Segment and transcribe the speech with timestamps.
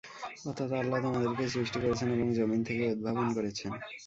[0.45, 3.71] অর্থাৎ আল্লাহ তোমাদেরকে সৃষ্টি করেছেন এবং যমীন থেকে উদ্ভাবন করেছেন।